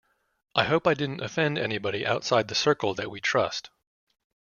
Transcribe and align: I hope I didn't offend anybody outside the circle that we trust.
I 0.55 0.63
hope 0.63 0.87
I 0.87 0.95
didn't 0.95 1.21
offend 1.21 1.59
anybody 1.59 2.07
outside 2.07 2.47
the 2.47 2.55
circle 2.55 2.95
that 2.95 3.11
we 3.11 3.21
trust. 3.21 3.69